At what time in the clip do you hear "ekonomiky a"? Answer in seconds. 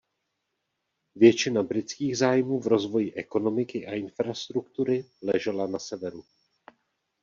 3.13-3.93